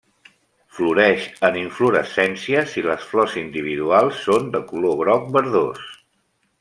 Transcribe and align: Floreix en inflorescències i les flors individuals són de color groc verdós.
Floreix 0.77 1.25
en 1.49 1.59
inflorescències 1.63 2.73
i 2.83 2.85
les 2.87 3.05
flors 3.11 3.37
individuals 3.43 4.25
són 4.29 4.51
de 4.57 4.63
color 4.73 4.97
groc 5.03 5.33
verdós. 5.37 5.85